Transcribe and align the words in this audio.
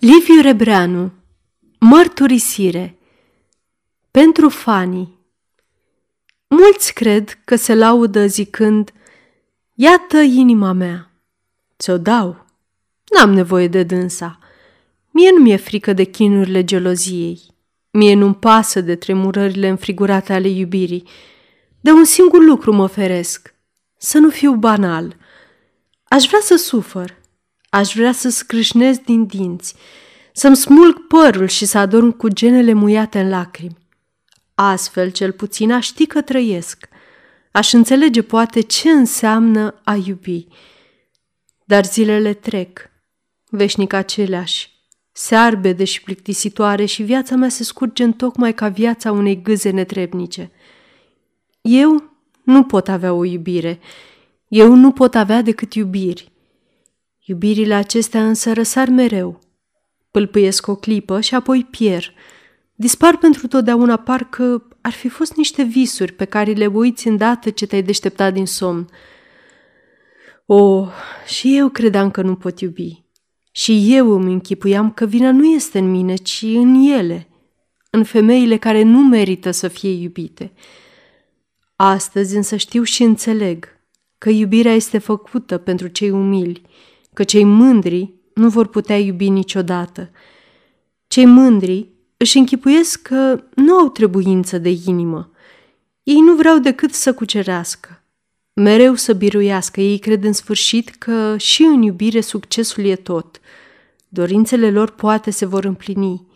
Liviu 0.00 0.40
Rebreanu 0.40 1.12
Mărturisire. 1.78 2.98
Pentru 4.10 4.48
fanii. 4.48 5.18
Mulți 6.48 6.94
cred 6.94 7.38
că 7.44 7.56
se 7.56 7.74
laudă 7.74 8.26
zicând 8.26 8.92
Iată 9.74 10.18
inima 10.18 10.72
mea, 10.72 11.10
ți-o 11.78 11.98
dau, 11.98 12.46
n-am 13.14 13.32
nevoie 13.32 13.68
de 13.68 13.82
dânsa. 13.82 14.38
Mie 15.10 15.30
nu 15.30 15.42
mi-e 15.42 15.56
frică 15.56 15.92
de 15.92 16.04
chinurile 16.04 16.64
geloziei, 16.64 17.40
mie 17.90 18.14
nu-mi 18.14 18.34
pasă 18.34 18.80
de 18.80 18.96
tremurările 18.96 19.68
înfrigurate 19.68 20.32
ale 20.32 20.48
iubirii. 20.48 21.08
De 21.80 21.90
un 21.90 22.04
singur 22.04 22.44
lucru 22.44 22.72
mă 22.72 22.86
feresc, 22.86 23.54
să 23.96 24.18
nu 24.18 24.30
fiu 24.30 24.54
banal. 24.54 25.16
Aș 26.04 26.26
vrea 26.26 26.40
să 26.42 26.56
sufăr, 26.56 27.17
Aș 27.70 27.94
vrea 27.94 28.12
să 28.12 28.28
scrâșnez 28.28 28.98
din 28.98 29.26
dinți, 29.26 29.74
să-mi 30.32 30.56
smulg 30.56 31.06
părul 31.06 31.46
și 31.46 31.66
să 31.66 31.78
adorm 31.78 32.10
cu 32.10 32.28
genele 32.28 32.72
muiate 32.72 33.20
în 33.20 33.28
lacrimi. 33.28 33.76
Astfel, 34.54 35.10
cel 35.10 35.32
puțin, 35.32 35.72
aș 35.72 35.86
ști 35.86 36.06
că 36.06 36.20
trăiesc. 36.20 36.88
Aș 37.50 37.72
înțelege, 37.72 38.22
poate, 38.22 38.60
ce 38.60 38.90
înseamnă 38.90 39.80
a 39.84 39.94
iubi. 39.94 40.46
Dar 41.64 41.84
zilele 41.84 42.32
trec, 42.32 42.90
veșnic 43.50 43.92
aceleași, 43.92 44.70
searbede 45.12 45.84
și 45.84 46.02
plictisitoare 46.02 46.84
și 46.84 47.02
viața 47.02 47.36
mea 47.36 47.48
se 47.48 47.64
scurge 47.64 48.02
în 48.04 48.12
tocmai 48.12 48.54
ca 48.54 48.68
viața 48.68 49.12
unei 49.12 49.42
gâze 49.42 49.70
netrebnice. 49.70 50.50
Eu 51.60 52.12
nu 52.42 52.64
pot 52.64 52.88
avea 52.88 53.12
o 53.12 53.24
iubire, 53.24 53.78
eu 54.48 54.74
nu 54.74 54.92
pot 54.92 55.14
avea 55.14 55.42
decât 55.42 55.74
iubiri. 55.74 56.32
Iubirile 57.28 57.74
acestea 57.74 58.26
însă 58.26 58.52
răsar 58.52 58.88
mereu. 58.88 59.38
Pâlpâiesc 60.10 60.66
o 60.66 60.74
clipă 60.74 61.20
și 61.20 61.34
apoi 61.34 61.66
pier. 61.70 62.14
Dispar 62.74 63.16
pentru 63.16 63.46
totdeauna 63.46 63.96
parcă 63.96 64.68
ar 64.80 64.92
fi 64.92 65.08
fost 65.08 65.36
niște 65.36 65.62
visuri 65.62 66.12
pe 66.12 66.24
care 66.24 66.52
le 66.52 66.66
uiți 66.66 67.08
îndată 67.08 67.50
ce 67.50 67.66
te-ai 67.66 67.82
deșteptat 67.82 68.32
din 68.32 68.46
somn. 68.46 68.88
O, 70.46 70.54
oh, 70.54 70.88
și 71.26 71.56
eu 71.56 71.68
credeam 71.68 72.10
că 72.10 72.22
nu 72.22 72.34
pot 72.34 72.60
iubi. 72.60 73.04
Și 73.50 73.94
eu 73.94 74.10
îmi 74.10 74.32
închipuiam 74.32 74.90
că 74.90 75.06
vina 75.06 75.30
nu 75.30 75.44
este 75.44 75.78
în 75.78 75.90
mine, 75.90 76.14
ci 76.14 76.42
în 76.42 76.74
ele, 76.74 77.28
în 77.90 78.04
femeile 78.04 78.56
care 78.56 78.82
nu 78.82 78.98
merită 78.98 79.50
să 79.50 79.68
fie 79.68 79.90
iubite. 79.90 80.52
Astăzi 81.76 82.36
însă 82.36 82.56
știu 82.56 82.82
și 82.82 83.02
înțeleg 83.02 83.68
că 84.18 84.30
iubirea 84.30 84.72
este 84.72 84.98
făcută 84.98 85.58
pentru 85.58 85.86
cei 85.86 86.10
umili, 86.10 86.62
că 87.18 87.24
cei 87.24 87.44
mândri 87.44 88.14
nu 88.34 88.48
vor 88.48 88.66
putea 88.66 88.98
iubi 88.98 89.28
niciodată. 89.28 90.10
Cei 91.06 91.24
mândri 91.24 91.88
își 92.16 92.38
închipuiesc 92.38 93.02
că 93.02 93.44
nu 93.54 93.74
au 93.74 93.88
trebuință 93.88 94.58
de 94.58 94.68
inimă. 94.68 95.30
Ei 96.02 96.20
nu 96.20 96.34
vreau 96.34 96.58
decât 96.58 96.92
să 96.92 97.14
cucerească, 97.14 98.04
mereu 98.52 98.94
să 98.94 99.12
biruiască. 99.12 99.80
Ei 99.80 99.98
cred 99.98 100.24
în 100.24 100.32
sfârșit 100.32 100.88
că 100.88 101.36
și 101.36 101.62
în 101.62 101.82
iubire 101.82 102.20
succesul 102.20 102.84
e 102.84 102.96
tot. 102.96 103.40
Dorințele 104.08 104.70
lor 104.70 104.90
poate 104.90 105.30
se 105.30 105.46
vor 105.46 105.64
împlini, 105.64 106.26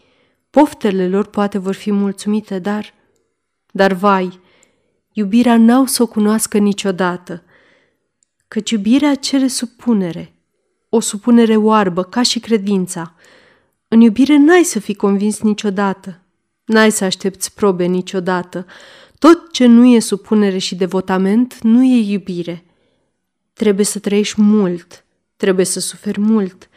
poftele 0.51 1.09
lor 1.09 1.27
poate 1.27 1.59
vor 1.59 1.75
fi 1.75 1.93
mulțumite, 1.93 2.59
dar... 2.59 2.95
Dar 3.73 3.93
vai, 3.93 4.41
iubirea 5.13 5.57
n-au 5.57 5.87
să 5.87 6.03
o 6.03 6.07
cunoască 6.07 6.59
niciodată, 6.59 7.43
căci 8.49 8.71
iubirea 8.71 9.15
cere 9.15 9.47
supunere, 9.47 10.32
o 10.95 11.01
supunere 11.01 11.57
oarbă, 11.57 12.03
ca 12.03 12.23
și 12.23 12.41
credința. 12.41 13.15
În 13.89 14.01
iubire 14.01 14.37
n-ai 14.37 14.63
să 14.63 14.81
fii 14.81 14.95
convins 14.95 15.41
niciodată. 15.41 16.21
N-ai 16.65 16.91
să 16.91 17.05
aștepți 17.05 17.55
probe 17.55 17.85
niciodată. 17.85 18.67
Tot 19.19 19.53
ce 19.53 19.67
nu 19.67 19.87
e 19.87 19.99
supunere 19.99 20.59
și 20.59 20.75
devotament 20.75 21.59
nu 21.63 21.85
e 21.85 22.13
iubire. 22.13 22.65
Trebuie 23.53 23.85
să 23.85 23.99
trăiești 23.99 24.41
mult, 24.41 25.05
trebuie 25.37 25.65
să 25.65 25.81
suferi 25.81 26.21
mult, 26.21 26.69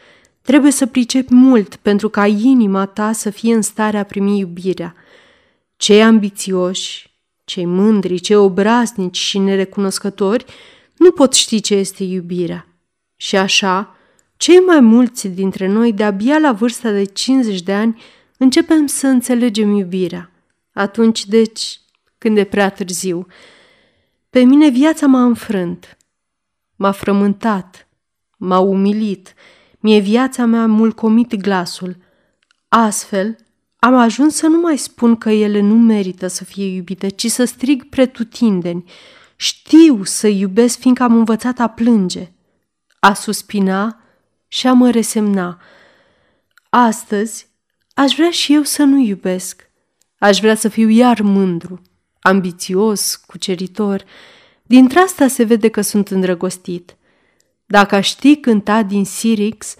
trebuie 0.42 0.72
să 0.72 0.86
pricepi 0.86 1.34
mult 1.34 1.76
pentru 1.76 2.08
ca 2.08 2.26
inima 2.26 2.86
ta 2.86 3.12
să 3.12 3.30
fie 3.30 3.54
în 3.54 3.62
stare 3.62 3.98
a 3.98 4.04
primi 4.04 4.38
iubirea. 4.38 4.94
Cei 5.76 6.02
ambițioși, 6.02 7.10
cei 7.44 7.64
mândri, 7.64 8.18
cei 8.18 8.36
obraznici 8.36 9.18
și 9.18 9.38
nerecunoscători 9.38 10.44
nu 10.96 11.10
pot 11.10 11.32
ști 11.32 11.60
ce 11.60 11.74
este 11.74 12.04
iubirea. 12.04 12.68
Și 13.16 13.36
așa, 13.36 13.95
cei 14.36 14.58
mai 14.58 14.80
mulți 14.80 15.28
dintre 15.28 15.66
noi, 15.66 15.92
de-abia 15.92 16.38
la 16.38 16.52
vârsta 16.52 16.90
de 16.90 17.04
50 17.04 17.62
de 17.62 17.74
ani, 17.74 18.02
începem 18.38 18.86
să 18.86 19.06
înțelegem 19.06 19.70
iubirea. 19.76 20.30
Atunci, 20.72 21.26
deci, 21.26 21.80
când 22.18 22.38
e 22.38 22.44
prea 22.44 22.70
târziu, 22.70 23.26
pe 24.30 24.40
mine 24.40 24.68
viața 24.68 25.06
m-a 25.06 25.24
înfrânt, 25.24 25.96
m-a 26.76 26.90
frământat, 26.90 27.88
m-a 28.36 28.58
umilit, 28.58 29.34
mie 29.78 29.98
viața 29.98 30.44
mea 30.44 30.66
mulcomit 30.66 31.34
glasul. 31.34 31.96
Astfel, 32.68 33.36
am 33.76 33.94
ajuns 33.94 34.34
să 34.34 34.46
nu 34.46 34.60
mai 34.60 34.76
spun 34.76 35.16
că 35.16 35.30
ele 35.30 35.60
nu 35.60 35.74
merită 35.74 36.26
să 36.26 36.44
fie 36.44 36.66
iubite, 36.66 37.08
ci 37.08 37.26
să 37.26 37.44
strig 37.44 37.88
pretutindeni. 37.88 38.84
Știu 39.36 40.04
să 40.04 40.26
iubesc 40.26 40.78
fiindcă 40.78 41.02
am 41.02 41.16
învățat 41.16 41.58
a 41.58 41.66
plânge, 41.68 42.32
a 42.98 43.14
suspina 43.14 44.00
și 44.48 44.66
a 44.66 44.72
mă 44.72 44.90
resemna. 44.90 45.60
Astăzi 46.68 47.46
aș 47.94 48.14
vrea 48.14 48.30
și 48.30 48.54
eu 48.54 48.62
să 48.62 48.82
nu 48.82 48.98
iubesc. 48.98 49.70
Aș 50.18 50.38
vrea 50.38 50.54
să 50.54 50.68
fiu 50.68 50.88
iar 50.88 51.20
mândru, 51.20 51.82
ambițios, 52.20 53.16
cuceritor. 53.16 54.04
Dintre 54.62 54.98
asta 54.98 55.26
se 55.26 55.44
vede 55.44 55.68
că 55.68 55.80
sunt 55.80 56.08
îndrăgostit. 56.08 56.96
Dacă 57.66 57.94
aș 57.94 58.08
ști 58.08 58.36
cânta 58.36 58.82
din 58.82 59.04
Sirix, 59.04 59.74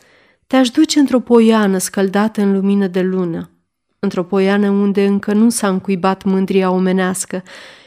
te-aș 0.46 0.70
duce 0.70 0.98
într-o 0.98 1.20
poiană 1.20 1.78
scăldată 1.78 2.40
în 2.40 2.52
lumină 2.52 2.86
de 2.86 3.02
lună, 3.02 3.50
într-o 3.98 4.24
poiană 4.24 4.70
unde 4.70 5.06
încă 5.06 5.32
nu 5.32 5.50
s-a 5.50 5.68
încuibat 5.68 6.24
mândria 6.24 6.70
omenească 6.70 7.42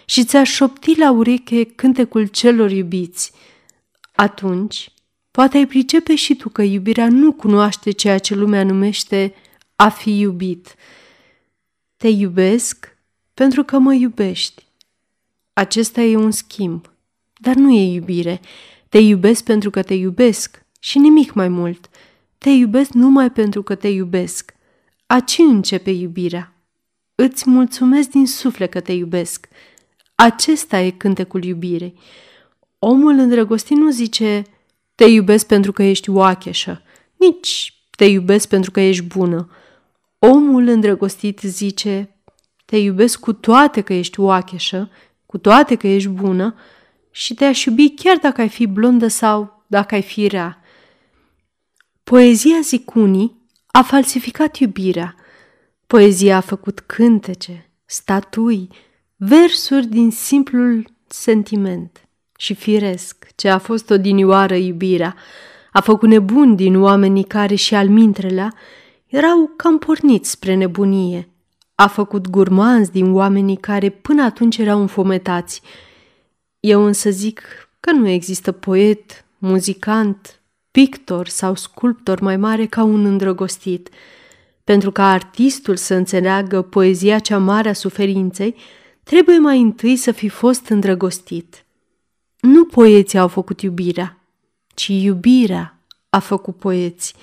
și 0.05 0.25
ți-aș 0.25 0.49
șopti 0.49 0.99
la 0.99 1.11
ureche 1.11 1.63
cântecul 1.63 2.25
celor 2.25 2.71
iubiți. 2.71 3.31
Atunci 4.15 4.91
Poate 5.39 5.57
ai 5.57 5.67
pricepe 5.67 6.15
și 6.15 6.35
tu 6.35 6.49
că 6.49 6.61
iubirea 6.61 7.07
nu 7.09 7.31
cunoaște 7.31 7.91
ceea 7.91 8.17
ce 8.17 8.35
lumea 8.35 8.63
numește 8.63 9.33
a 9.75 9.89
fi 9.89 10.19
iubit. 10.19 10.75
Te 11.97 12.07
iubesc 12.07 12.97
pentru 13.33 13.63
că 13.63 13.77
mă 13.77 13.93
iubești. 13.93 14.65
Acesta 15.53 16.01
e 16.01 16.15
un 16.15 16.31
schimb, 16.31 16.91
dar 17.37 17.55
nu 17.55 17.71
e 17.71 17.93
iubire. 17.93 18.41
Te 18.89 18.97
iubesc 18.97 19.43
pentru 19.43 19.69
că 19.69 19.81
te 19.81 19.93
iubesc 19.93 20.65
și 20.79 20.97
nimic 20.97 21.33
mai 21.33 21.47
mult. 21.47 21.89
Te 22.37 22.49
iubesc 22.49 22.91
numai 22.91 23.31
pentru 23.31 23.63
că 23.63 23.75
te 23.75 23.87
iubesc. 23.87 24.53
Aci 25.05 25.37
începe 25.37 25.89
iubirea. 25.89 26.53
Îți 27.15 27.49
mulțumesc 27.49 28.09
din 28.09 28.27
suflet 28.27 28.71
că 28.71 28.79
te 28.79 28.91
iubesc. 28.91 29.47
Acesta 30.15 30.79
e 30.79 30.89
cântecul 30.89 31.43
iubirei. 31.43 31.93
Omul 32.79 33.13
îndrăgostit 33.17 33.77
nu 33.77 33.89
zice 33.89 34.43
te 34.99 35.05
iubesc 35.05 35.45
pentru 35.45 35.71
că 35.71 35.83
ești 35.83 36.09
oacheșă, 36.09 36.81
nici 37.15 37.73
te 37.95 38.05
iubesc 38.05 38.47
pentru 38.47 38.71
că 38.71 38.79
ești 38.79 39.03
bună. 39.03 39.49
Omul 40.19 40.67
îndrăgostit 40.67 41.39
zice, 41.39 42.15
te 42.65 42.77
iubesc 42.77 43.19
cu 43.19 43.33
toate 43.33 43.81
că 43.81 43.93
ești 43.93 44.19
oacheșă, 44.19 44.89
cu 45.25 45.37
toate 45.37 45.75
că 45.75 45.87
ești 45.87 46.09
bună 46.09 46.55
și 47.11 47.33
te-aș 47.33 47.65
iubi 47.65 47.89
chiar 47.89 48.17
dacă 48.17 48.41
ai 48.41 48.49
fi 48.49 48.65
blondă 48.65 49.07
sau 49.07 49.63
dacă 49.67 49.95
ai 49.95 50.01
fi 50.01 50.27
rea. 50.27 50.61
Poezia 52.03 52.59
zicunii 52.61 53.47
a 53.67 53.81
falsificat 53.81 54.57
iubirea. 54.57 55.15
Poezia 55.87 56.35
a 56.37 56.39
făcut 56.41 56.79
cântece, 56.79 57.71
statui, 57.85 58.67
versuri 59.15 59.85
din 59.87 60.11
simplul 60.11 60.85
sentiment 61.07 62.08
și 62.41 62.53
firesc 62.53 63.27
ce 63.35 63.49
a 63.49 63.57
fost 63.57 63.89
odinioară 63.89 64.55
iubirea. 64.55 65.15
A 65.71 65.81
făcut 65.81 66.09
nebuni 66.09 66.55
din 66.55 66.81
oamenii 66.81 67.23
care 67.23 67.55
și 67.55 67.75
al 67.75 67.89
mintrelea 67.89 68.53
erau 69.05 69.51
cam 69.55 69.77
porniți 69.77 70.29
spre 70.29 70.53
nebunie. 70.55 71.29
A 71.75 71.87
făcut 71.87 72.29
gurmanzi 72.29 72.91
din 72.91 73.13
oamenii 73.13 73.55
care 73.55 73.89
până 73.89 74.23
atunci 74.23 74.57
erau 74.57 74.79
înfometați. 74.79 75.61
Eu 76.59 76.83
însă 76.85 77.09
zic 77.09 77.41
că 77.79 77.91
nu 77.91 78.07
există 78.07 78.51
poet, 78.51 79.25
muzicant, 79.37 80.41
pictor 80.71 81.27
sau 81.27 81.55
sculptor 81.55 82.19
mai 82.19 82.37
mare 82.37 82.65
ca 82.65 82.83
un 82.83 83.05
îndrăgostit. 83.05 83.89
Pentru 84.63 84.91
ca 84.91 85.11
artistul 85.11 85.75
să 85.75 85.93
înțeleagă 85.93 86.61
poezia 86.61 87.19
cea 87.19 87.37
mare 87.37 87.69
a 87.69 87.73
suferinței, 87.73 88.55
trebuie 89.03 89.37
mai 89.37 89.59
întâi 89.59 89.95
să 89.95 90.11
fi 90.11 90.29
fost 90.29 90.67
îndrăgostit. 90.67 91.63
Nu 92.39 92.65
poeții 92.65 93.19
au 93.19 93.27
făcut 93.27 93.61
iubirea, 93.61 94.17
ci 94.73 94.87
iubirea 94.87 95.79
a 96.09 96.19
făcut 96.19 96.57
poeți, 96.57 97.13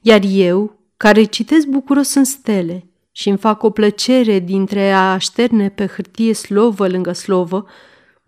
iar 0.00 0.20
eu 0.24 0.78
care 0.96 1.24
citesc 1.24 1.66
bucuros 1.66 2.14
în 2.14 2.24
stele 2.24 2.86
și 3.12 3.28
îmi 3.28 3.38
fac 3.38 3.62
o 3.62 3.70
plăcere 3.70 4.38
dintre 4.38 4.90
a 4.90 5.12
așterne 5.12 5.68
pe 5.68 5.86
hârtie 5.86 6.32
slovă 6.32 6.88
lângă 6.88 7.12
slovă, 7.12 7.66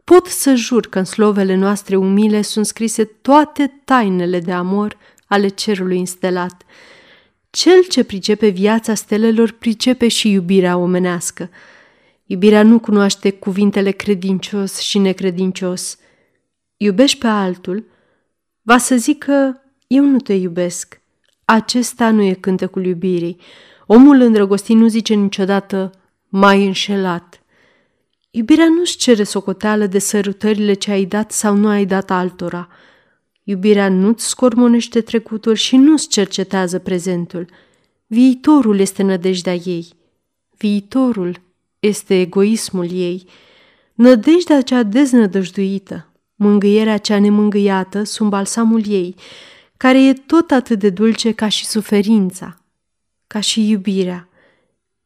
pot 0.05 0.27
să 0.27 0.55
jur 0.55 0.87
că 0.87 0.99
în 0.99 1.05
slovele 1.05 1.55
noastre 1.55 1.97
umile 1.97 2.43
sunt 2.43 2.67
scrise 2.67 3.05
toate 3.05 3.81
tainele 3.85 4.41
de 4.41 4.53
amor 4.53 4.97
ale 5.27 5.49
cerului 5.49 5.99
înstelat. 5.99 6.63
Cel 7.51 7.85
ce 7.89 8.05
pricepe 8.05 8.49
viața 8.49 8.95
stelelor 8.95 9.51
pricepe 9.51 10.09
și 10.09 10.31
iubirea 10.31 10.77
omenească. 10.77 11.51
Iubirea 12.27 12.63
nu 12.63 12.79
cunoaște 12.79 13.31
cuvintele 13.31 13.91
credincios 13.91 14.79
și 14.79 14.99
necredincios. 14.99 15.97
Iubești 16.83 17.19
pe 17.19 17.27
altul, 17.27 17.85
va 18.63 18.79
să 18.79 18.97
zică, 18.97 19.63
eu 19.87 20.05
nu 20.05 20.19
te 20.19 20.33
iubesc. 20.33 21.01
Acesta 21.45 22.11
nu 22.11 22.23
e 22.23 22.35
cântecul 22.35 22.85
iubirii. 22.85 23.41
Omul 23.87 24.21
îndrăgostit 24.21 24.77
nu 24.77 24.87
zice 24.87 25.15
niciodată, 25.15 25.91
mai 26.29 26.67
înșelat. 26.67 27.43
Iubirea 28.31 28.69
nu-și 28.69 28.97
cere 28.97 29.23
socoteală 29.23 29.87
de 29.87 29.99
sărutările 29.99 30.73
ce 30.73 30.91
ai 30.91 31.05
dat 31.05 31.33
sau 31.33 31.57
nu 31.57 31.69
ai 31.69 31.85
dat 31.85 32.11
altora. 32.11 32.69
Iubirea 33.43 33.89
nu-ți 33.89 34.29
scormonește 34.29 35.01
trecutul 35.01 35.55
și 35.55 35.77
nu-ți 35.77 36.09
cercetează 36.09 36.79
prezentul. 36.79 37.47
Viitorul 38.07 38.79
este 38.79 39.03
nădejdea 39.03 39.55
ei. 39.55 39.89
Viitorul 40.59 41.41
este 41.79 42.21
egoismul 42.21 42.91
ei. 42.91 43.25
Nădejdea 43.95 44.61
cea 44.61 44.83
deznădăjduită, 44.83 46.07
mângâierea 46.43 46.99
cea 46.99 47.19
nemângâiată 47.19 48.03
sunt 48.03 48.29
balsamul 48.29 48.83
ei, 48.87 49.15
care 49.77 50.05
e 50.05 50.13
tot 50.13 50.51
atât 50.51 50.79
de 50.79 50.91
dulce 50.91 51.33
ca 51.33 51.49
și 51.49 51.67
suferința, 51.67 52.61
ca 53.27 53.41
și 53.41 53.69
iubirea. 53.69 54.29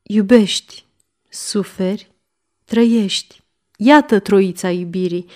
Iubești, 0.03 0.85
suferi, 1.29 2.11
trăiești. 2.65 3.41
Iată 3.77 4.19
troița 4.19 4.71
iubirii. 4.71 5.27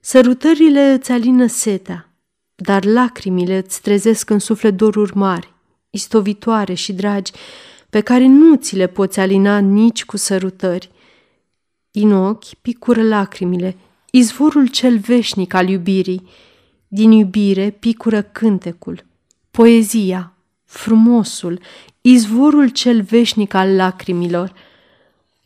Sărutările 0.00 0.92
îți 0.92 1.12
alină 1.12 1.46
setea, 1.46 2.10
dar 2.54 2.84
lacrimile 2.84 3.56
îți 3.56 3.80
trezesc 3.80 4.30
în 4.30 4.38
suflet 4.38 4.74
doruri 4.74 5.16
mari, 5.16 5.52
istovitoare 5.90 6.74
și 6.74 6.92
dragi, 6.92 7.32
pe 7.90 8.00
care 8.00 8.26
nu 8.26 8.56
ți 8.56 8.76
le 8.76 8.86
poți 8.86 9.20
alina 9.20 9.58
nici 9.58 10.04
cu 10.04 10.16
sărutări. 10.16 10.90
Din 11.90 12.12
ochi 12.12 12.54
picură 12.62 13.02
lacrimile, 13.02 13.76
izvorul 14.16 14.66
cel 14.66 14.98
veșnic 14.98 15.54
al 15.54 15.68
iubirii. 15.68 16.28
Din 16.88 17.10
iubire 17.10 17.70
picură 17.70 18.22
cântecul, 18.22 19.04
poezia, 19.50 20.32
frumosul, 20.64 21.60
izvorul 22.00 22.68
cel 22.68 23.02
veșnic 23.02 23.54
al 23.54 23.76
lacrimilor. 23.76 24.52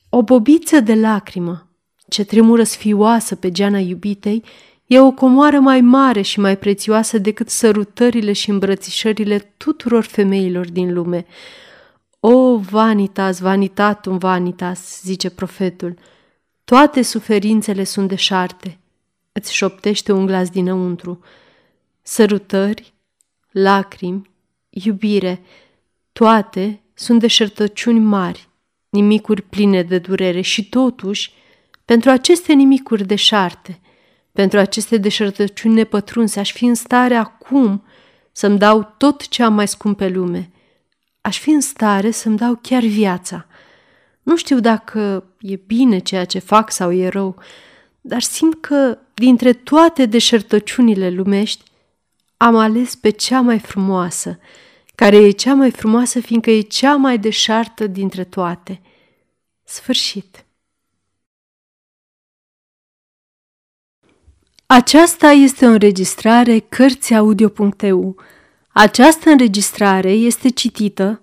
O 0.08 0.22
bobiță 0.22 0.80
de 0.80 0.94
lacrimă, 0.94 1.68
ce 2.08 2.24
tremură 2.24 2.62
sfioasă 2.62 3.34
pe 3.34 3.50
geana 3.50 3.78
iubitei, 3.78 4.44
e 4.86 5.00
o 5.00 5.10
comoară 5.10 5.58
mai 5.58 5.80
mare 5.80 6.20
și 6.22 6.40
mai 6.40 6.58
prețioasă 6.58 7.18
decât 7.18 7.48
sărutările 7.48 8.32
și 8.32 8.50
îmbrățișările 8.50 9.54
tuturor 9.56 10.04
femeilor 10.04 10.70
din 10.70 10.92
lume. 10.92 11.26
O, 12.20 12.56
vanitas, 12.56 13.38
vanitatum 13.38 14.18
vanitas, 14.18 15.00
zice 15.02 15.30
profetul, 15.30 15.94
toate 16.70 17.02
suferințele 17.02 17.84
sunt 17.84 18.08
deșarte, 18.08 18.78
îți 19.32 19.54
șoptește 19.54 20.12
un 20.12 20.26
glas 20.26 20.50
dinăuntru. 20.50 21.20
Sărutări, 22.02 22.94
lacrimi, 23.50 24.30
iubire, 24.68 25.42
toate 26.12 26.80
sunt 26.94 27.20
deșertăciuni 27.20 27.98
mari, 27.98 28.48
nimicuri 28.88 29.42
pline 29.42 29.82
de 29.82 29.98
durere 29.98 30.40
și 30.40 30.68
totuși, 30.68 31.32
pentru 31.84 32.10
aceste 32.10 32.52
nimicuri 32.52 33.06
deșarte, 33.06 33.80
pentru 34.32 34.58
aceste 34.58 34.96
deșertăciuni 34.96 35.74
nepătrunse, 35.74 36.40
aș 36.40 36.52
fi 36.52 36.64
în 36.64 36.74
stare 36.74 37.14
acum 37.14 37.84
să-mi 38.32 38.58
dau 38.58 38.94
tot 38.96 39.28
ce 39.28 39.42
am 39.42 39.54
mai 39.54 39.68
scump 39.68 39.96
pe 39.96 40.08
lume. 40.08 40.50
Aș 41.20 41.38
fi 41.38 41.50
în 41.50 41.60
stare 41.60 42.10
să-mi 42.10 42.36
dau 42.36 42.58
chiar 42.62 42.82
viața. 42.82 43.46
Nu 44.22 44.36
știu 44.36 44.60
dacă 44.60 45.24
e 45.40 45.56
bine 45.56 45.98
ceea 45.98 46.24
ce 46.24 46.38
fac 46.38 46.70
sau 46.70 46.92
e 46.92 47.08
rău, 47.08 47.36
dar 48.00 48.22
simt 48.22 48.60
că 48.60 48.98
dintre 49.14 49.52
toate 49.52 50.06
deșertăciunile 50.06 51.10
lumești 51.10 51.62
am 52.36 52.56
ales 52.56 52.94
pe 52.94 53.10
cea 53.10 53.40
mai 53.40 53.58
frumoasă, 53.58 54.38
care 54.94 55.16
e 55.16 55.30
cea 55.30 55.54
mai 55.54 55.70
frumoasă 55.70 56.20
fiindcă 56.20 56.50
e 56.50 56.60
cea 56.60 56.96
mai 56.96 57.18
deșartă 57.18 57.86
dintre 57.86 58.24
toate. 58.24 58.80
Sfârșit. 59.64 60.44
Aceasta 64.66 65.30
este 65.30 65.66
o 65.66 65.68
înregistrare 65.68 66.58
Cărțiaudio.eu. 66.58 68.16
Această 68.68 69.30
înregistrare 69.30 70.10
este 70.10 70.48
citită 70.48 71.22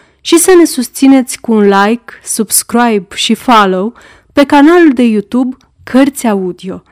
și 0.21 0.37
să 0.37 0.53
ne 0.57 0.65
susțineți 0.65 1.39
cu 1.39 1.51
un 1.53 1.67
like, 1.67 2.13
subscribe 2.23 3.15
și 3.15 3.33
follow 3.33 3.93
pe 4.33 4.45
canalul 4.45 4.93
de 4.93 5.03
YouTube 5.03 5.57
Cărți 5.83 6.27
Audio. 6.27 6.83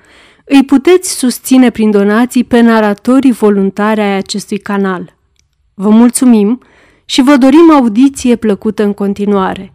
Îi 0.46 0.66
puteți 0.66 1.18
susține 1.18 1.70
prin 1.70 1.92
donații 1.92 2.44
pe 2.44 2.60
naratorii 2.60 3.32
voluntari 3.32 4.02
ai 4.02 4.16
acestui 4.16 4.58
canal. 4.58 5.18
Vă 5.74 5.90
mulțumim 5.90 6.62
și 7.06 7.22
vă 7.22 7.38
dorim 7.38 7.72
audiție 7.72 8.36
plăcută 8.36 8.84
în 8.84 8.94
continuare. 8.94 9.74